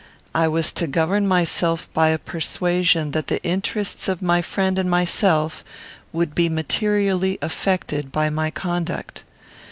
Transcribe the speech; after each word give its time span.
I 0.33 0.47
was 0.47 0.71
to 0.71 0.87
govern 0.87 1.27
myself 1.27 1.87
by 1.93 2.07
a 2.09 2.17
persuasion 2.17 3.11
that 3.11 3.27
the 3.27 3.39
interests 3.43 4.07
of 4.07 4.19
my 4.19 4.41
friend 4.41 4.79
and 4.79 4.89
myself 4.89 5.63
would 6.11 6.33
be 6.33 6.49
materially 6.49 7.37
affected 7.39 8.11
by 8.11 8.31
my 8.31 8.49
conduct. 8.49 9.23